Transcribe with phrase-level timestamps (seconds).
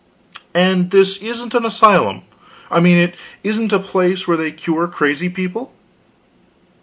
[0.55, 2.23] "And this isn't an asylum?
[2.71, 3.13] I mean, it
[3.43, 5.75] isn't a place where they cure crazy people?"